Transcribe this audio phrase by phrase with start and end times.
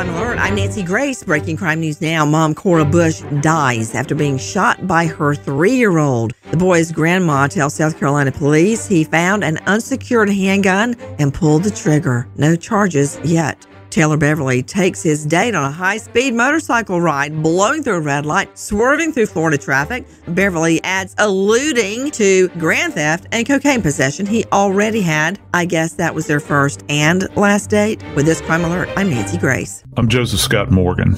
[0.00, 0.38] Crime Alert.
[0.38, 1.22] I'm Nancy Grace.
[1.22, 2.24] Breaking crime news now.
[2.24, 6.32] Mom Cora Bush dies after being shot by her three year old.
[6.50, 11.70] The boy's grandma tells South Carolina police he found an unsecured handgun and pulled the
[11.70, 12.26] trigger.
[12.38, 13.66] No charges yet.
[13.90, 18.24] Taylor Beverly takes his date on a high speed motorcycle ride, blowing through a red
[18.24, 20.06] light, swerving through Florida traffic.
[20.28, 25.40] Beverly adds alluding to grand theft and cocaine possession he already had.
[25.52, 28.02] I guess that was their first and last date.
[28.14, 29.82] With this crime alert, I'm Nancy Grace.
[29.96, 31.16] I'm Joseph Scott Morgan.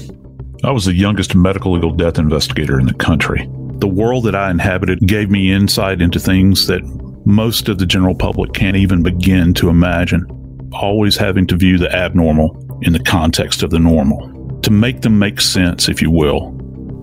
[0.65, 3.49] I was the youngest medical legal death investigator in the country.
[3.79, 6.83] The world that I inhabited gave me insight into things that
[7.27, 10.25] most of the general public can't even begin to imagine.
[10.73, 15.19] Always having to view the abnormal in the context of the normal, to make them
[15.19, 16.51] make sense, if you will.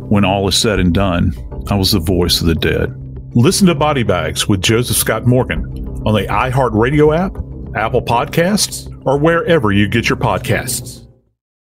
[0.09, 1.33] When all is said and done,
[1.69, 2.95] I was the voice of the dead.
[3.35, 5.63] Listen to Body Bags with Joseph Scott Morgan
[6.05, 7.35] on the iHeartRadio app,
[7.75, 11.08] Apple Podcasts, or wherever you get your podcasts.